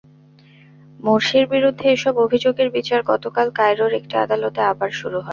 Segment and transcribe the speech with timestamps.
[0.99, 5.29] মুরসির বিরুদ্ধে এসব অভিযোগের বিচার গতকাল কায়রোর একটি আদালতে আবার শুরু হয়।